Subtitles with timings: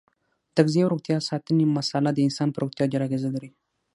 [0.47, 3.49] د تغذیې او روغتیا ساتنې مساله د انسان په روغتیا ډېره اغیزه لري.